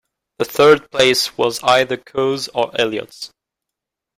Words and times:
The 0.39 0.45
third 0.45 0.89
place 0.89 1.37
was 1.37 1.61
either 1.61 1.95
Coe's 1.95 2.47
or 2.47 2.71
Elliott's. 2.81 3.31